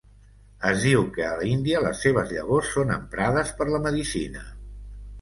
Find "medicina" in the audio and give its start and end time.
3.89-4.47